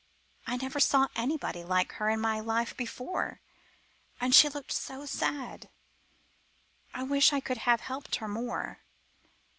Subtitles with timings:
[0.47, 3.39] I never saw anybody like her in my life before,
[4.19, 5.69] and she looked so sad;
[6.91, 8.79] I wish I could have helped her more."